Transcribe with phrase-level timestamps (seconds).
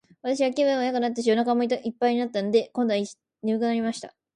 [0.23, 3.15] 私は気分もよくなったし、お腹も一ぱいだったので、今度は睡
[3.59, 4.15] くなりました。